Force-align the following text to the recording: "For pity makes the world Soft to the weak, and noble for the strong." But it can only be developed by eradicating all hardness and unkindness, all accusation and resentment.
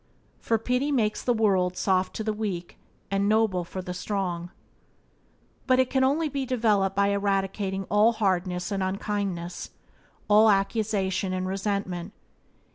"For 0.39 0.57
pity 0.57 0.91
makes 0.91 1.21
the 1.21 1.31
world 1.31 1.77
Soft 1.77 2.15
to 2.15 2.23
the 2.23 2.33
weak, 2.33 2.79
and 3.11 3.29
noble 3.29 3.63
for 3.63 3.83
the 3.83 3.93
strong." 3.93 4.49
But 5.67 5.77
it 5.77 5.91
can 5.91 6.03
only 6.03 6.27
be 6.27 6.43
developed 6.43 6.95
by 6.95 7.09
eradicating 7.09 7.83
all 7.83 8.13
hardness 8.13 8.71
and 8.71 8.81
unkindness, 8.81 9.69
all 10.27 10.49
accusation 10.49 11.33
and 11.33 11.47
resentment. 11.47 12.13